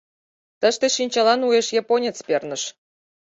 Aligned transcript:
Тыште 0.61 0.87
шинчалан 0.95 1.39
уэш 1.47 1.67
японец 1.81 2.17
перныш. 2.27 2.63